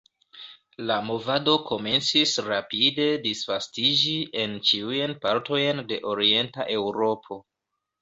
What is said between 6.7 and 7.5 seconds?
Eŭropo.